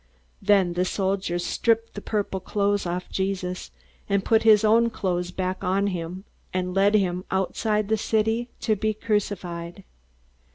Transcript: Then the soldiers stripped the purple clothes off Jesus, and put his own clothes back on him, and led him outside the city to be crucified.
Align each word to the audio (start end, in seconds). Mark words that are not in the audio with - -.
Then 0.41 0.73
the 0.73 0.83
soldiers 0.83 1.45
stripped 1.45 1.93
the 1.93 2.01
purple 2.01 2.39
clothes 2.39 2.87
off 2.87 3.07
Jesus, 3.11 3.69
and 4.09 4.25
put 4.25 4.41
his 4.41 4.63
own 4.63 4.89
clothes 4.89 5.29
back 5.29 5.63
on 5.63 5.85
him, 5.85 6.23
and 6.51 6.73
led 6.73 6.95
him 6.95 7.23
outside 7.29 7.87
the 7.87 7.97
city 7.97 8.49
to 8.61 8.75
be 8.75 8.95
crucified. 8.95 9.83